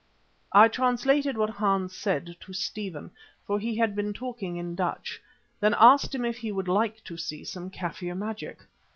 I 0.51 0.67
translated 0.67 1.37
what 1.37 1.51
Hans 1.51 1.95
said 1.95 2.35
to 2.39 2.53
Stephen, 2.53 3.11
for 3.45 3.59
he 3.59 3.77
had 3.77 3.95
been 3.95 4.13
talking 4.13 4.57
in 4.57 4.73
Dutch, 4.73 5.21
then 5.59 5.75
asked 5.77 6.15
him 6.15 6.25
if 6.25 6.37
he 6.39 6.51
would 6.51 6.67
like 6.67 7.03
to 7.03 7.17
see 7.17 7.43
some 7.45 7.69
Kaffir 7.69 8.17
magic. 8.17 8.63